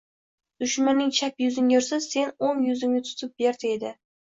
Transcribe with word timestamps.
Dushmaning 0.63 1.11
chap 1.17 1.43
yuzingga 1.43 1.77
ursa, 1.83 2.01
sen... 2.07 2.33
o‘ng 2.51 2.65
yuzingni 2.71 3.05
tutib 3.13 3.39
ber, 3.47 3.63
deydi. 3.69 3.97